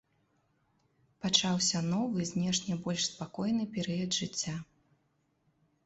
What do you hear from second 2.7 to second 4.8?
больш спакойны перыяд жыцця.